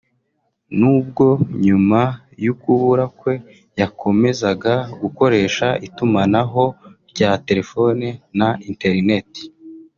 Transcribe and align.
nubwo 0.79 1.25
nyuma 1.65 2.01
y’ukubura 2.43 3.05
kwe 3.19 3.33
yakomezaga 3.79 4.73
gukoresha 5.01 5.67
itumanaho 5.87 6.63
rya 7.11 7.31
telefone 7.47 8.07
na 8.39 8.49
internet 8.69 9.29